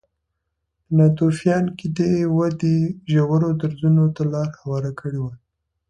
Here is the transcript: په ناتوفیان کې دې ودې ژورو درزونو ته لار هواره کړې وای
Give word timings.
په 0.83 0.91
ناتوفیان 0.97 1.65
کې 1.77 1.87
دې 1.97 2.11
ودې 2.37 2.77
ژورو 3.11 3.49
درزونو 3.61 4.05
ته 4.15 4.23
لار 4.33 4.49
هواره 4.61 4.91
کړې 4.99 5.19
وای 5.21 5.37